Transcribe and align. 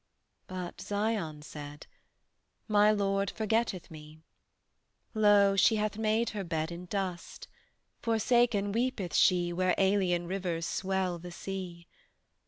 "But 0.47 0.81
Zion 0.81 1.43
said: 1.43 1.85
My 2.67 2.89
Lord 2.89 3.29
forgetteth 3.29 3.91
me. 3.91 4.23
Lo, 5.13 5.55
she 5.55 5.75
hath 5.75 5.95
made 5.99 6.31
her 6.31 6.43
bed 6.43 6.71
In 6.71 6.85
dust; 6.87 7.47
forsaken 7.99 8.71
weepeth 8.71 9.13
she 9.13 9.53
Where 9.53 9.75
alien 9.77 10.25
rivers 10.25 10.65
swell 10.65 11.19
the 11.19 11.29
sea. 11.29 11.85